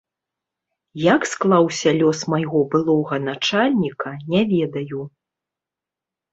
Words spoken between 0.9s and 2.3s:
Як склаўся лёс